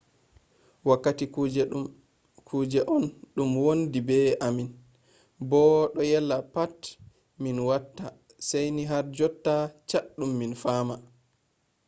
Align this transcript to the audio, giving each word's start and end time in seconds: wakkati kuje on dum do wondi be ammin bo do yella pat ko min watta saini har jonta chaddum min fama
wakkati 0.89 1.25
kuje 2.47 2.81
on 2.95 3.03
dum 3.35 3.49
do 3.55 3.61
wondi 3.65 3.99
be 4.07 4.17
ammin 4.47 4.69
bo 5.49 5.61
do 5.93 6.01
yella 6.11 6.37
pat 6.53 6.77
ko 6.95 6.97
min 7.41 7.57
watta 7.69 8.05
saini 8.47 8.83
har 8.91 9.05
jonta 9.15 9.55
chaddum 9.89 10.31
min 10.39 10.53
fama 10.61 10.95